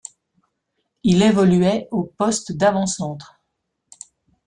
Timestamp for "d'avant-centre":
2.53-3.39